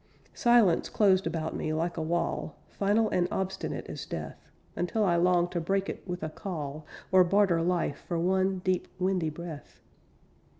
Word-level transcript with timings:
Silence 0.33 0.89
closed 0.89 1.27
about 1.27 1.55
me, 1.55 1.71
like 1.71 1.95
a 1.95 2.01
wall, 2.01 2.55
Final 2.69 3.07
and 3.11 3.27
obstinate 3.29 3.85
as 3.87 4.03
death. 4.07 4.49
Until 4.75 5.03
I 5.05 5.15
longed 5.15 5.51
to 5.51 5.61
break 5.61 5.89
it 5.89 6.01
with 6.07 6.23
a 6.23 6.29
call, 6.29 6.87
Or 7.11 7.23
barter 7.23 7.61
life 7.61 8.03
for 8.07 8.17
one 8.17 8.61
deep, 8.65 8.87
windy 8.97 9.29
breath. 9.29 9.79